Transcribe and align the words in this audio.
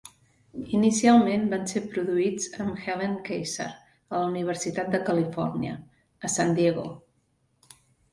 Inicialment 0.75 1.43
van 1.49 1.65
ser 1.71 1.81
produïts 1.91 2.47
amb 2.63 2.79
Helene 2.85 3.19
Keyssar 3.27 3.67
a 3.75 4.21
la 4.23 4.31
Universitat 4.31 4.89
de 4.95 5.03
Califòrnia, 5.11 5.75
a 6.29 6.33
San 6.37 6.57
Diego. 6.61 6.87